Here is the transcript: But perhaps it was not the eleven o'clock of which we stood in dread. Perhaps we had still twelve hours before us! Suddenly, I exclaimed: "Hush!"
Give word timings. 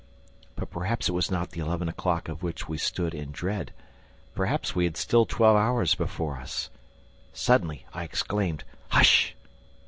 But 0.55 0.71
perhaps 0.71 1.09
it 1.09 1.11
was 1.11 1.29
not 1.29 1.51
the 1.51 1.59
eleven 1.61 1.87
o'clock 1.87 2.27
of 2.27 2.41
which 2.41 2.67
we 2.67 2.79
stood 2.79 3.13
in 3.13 3.29
dread. 3.31 3.71
Perhaps 4.33 4.73
we 4.73 4.85
had 4.85 4.97
still 4.97 5.27
twelve 5.27 5.55
hours 5.57 5.93
before 5.93 6.37
us! 6.37 6.71
Suddenly, 7.33 7.85
I 7.93 8.03
exclaimed: 8.03 8.63
"Hush!" 8.89 9.35